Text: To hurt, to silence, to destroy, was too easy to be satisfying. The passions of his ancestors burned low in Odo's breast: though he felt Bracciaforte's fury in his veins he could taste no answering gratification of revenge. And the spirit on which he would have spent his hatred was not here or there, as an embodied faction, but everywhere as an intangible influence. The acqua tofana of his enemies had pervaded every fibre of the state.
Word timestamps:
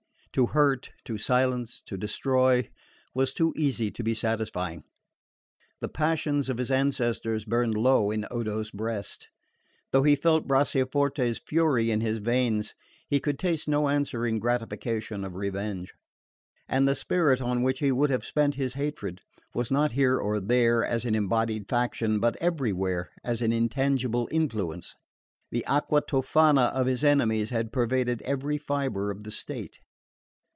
To 0.33 0.45
hurt, 0.45 0.91
to 1.03 1.17
silence, 1.17 1.81
to 1.81 1.97
destroy, 1.97 2.69
was 3.13 3.33
too 3.33 3.53
easy 3.57 3.91
to 3.91 4.01
be 4.01 4.13
satisfying. 4.13 4.85
The 5.81 5.89
passions 5.89 6.47
of 6.47 6.57
his 6.57 6.71
ancestors 6.71 7.43
burned 7.43 7.77
low 7.77 8.11
in 8.11 8.25
Odo's 8.31 8.71
breast: 8.71 9.27
though 9.91 10.03
he 10.03 10.15
felt 10.15 10.47
Bracciaforte's 10.47 11.41
fury 11.45 11.91
in 11.91 11.99
his 11.99 12.19
veins 12.19 12.73
he 13.09 13.19
could 13.19 13.37
taste 13.37 13.67
no 13.67 13.89
answering 13.89 14.39
gratification 14.39 15.25
of 15.25 15.35
revenge. 15.35 15.93
And 16.65 16.87
the 16.87 16.95
spirit 16.95 17.41
on 17.41 17.61
which 17.61 17.79
he 17.79 17.91
would 17.91 18.09
have 18.09 18.23
spent 18.23 18.55
his 18.55 18.75
hatred 18.75 19.19
was 19.53 19.69
not 19.69 19.91
here 19.91 20.17
or 20.17 20.39
there, 20.39 20.81
as 20.85 21.03
an 21.03 21.13
embodied 21.13 21.67
faction, 21.67 22.21
but 22.21 22.37
everywhere 22.37 23.11
as 23.21 23.41
an 23.41 23.51
intangible 23.51 24.29
influence. 24.31 24.95
The 25.49 25.65
acqua 25.65 26.01
tofana 26.01 26.71
of 26.73 26.87
his 26.87 27.03
enemies 27.03 27.49
had 27.49 27.73
pervaded 27.73 28.21
every 28.21 28.57
fibre 28.57 29.11
of 29.11 29.25
the 29.25 29.31
state. 29.31 29.81